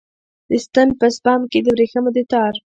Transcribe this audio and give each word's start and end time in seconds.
د 0.49 0.51
ستن 0.65 0.87
په 0.99 1.05
سپم 1.15 1.41
کې 1.51 1.59
د 1.63 1.67
وریښمو 1.75 2.09
د 2.15 2.17
تار 2.31 2.53